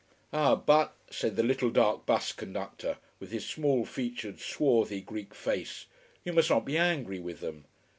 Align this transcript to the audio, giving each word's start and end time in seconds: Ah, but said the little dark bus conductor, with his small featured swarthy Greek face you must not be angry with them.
Ah, 0.33 0.55
but 0.55 0.95
said 1.11 1.35
the 1.35 1.43
little 1.43 1.69
dark 1.69 2.07
bus 2.07 2.31
conductor, 2.31 2.97
with 3.19 3.29
his 3.31 3.45
small 3.47 3.85
featured 3.85 4.39
swarthy 4.39 4.99
Greek 4.99 5.35
face 5.35 5.85
you 6.25 6.33
must 6.33 6.49
not 6.49 6.65
be 6.65 6.75
angry 6.75 7.19
with 7.19 7.39
them. 7.39 7.65